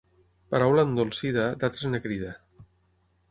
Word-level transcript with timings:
Paraula 0.53 0.85
endolcida, 0.87 1.45
d'altres 1.63 1.87
en 1.91 1.99
crida. 2.07 2.35